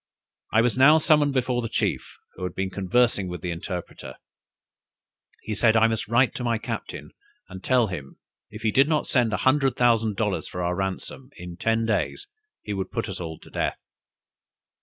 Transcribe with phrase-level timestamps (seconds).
[0.51, 4.15] I was now summoned before the chief, who had been conversing with the interpreter:
[5.43, 7.11] he said I must write to my captain,
[7.49, 8.17] and tell him,
[8.49, 12.25] if he did not send an hundred thousand dollars for our ransom, in ten days
[12.63, 13.77] he would put us all to death."